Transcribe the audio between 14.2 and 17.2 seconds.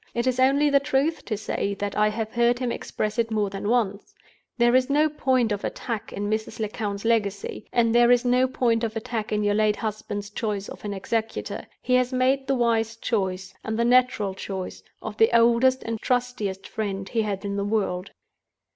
choice, of the oldest and trustiest friend